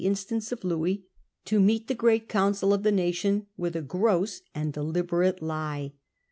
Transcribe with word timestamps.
instance 0.03 0.51
of 0.51 0.63
Louis, 0.63 1.05
to 1.45 1.59
meet 1.59 1.87
the 1.87 1.93
great 1.93 2.27
council 2.27 2.73
of 2.73 2.81
the 2.81 2.91
nation 2.91 3.45
with 3.55 3.75
a 3.75 3.83
gross 3.83 4.41
and 4.55 4.73
deliberate 4.73 5.43
lie. 5.43 5.93